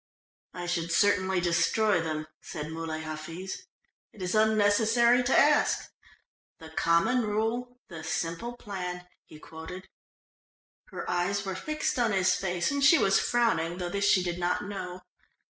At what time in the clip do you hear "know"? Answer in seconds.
14.63-15.01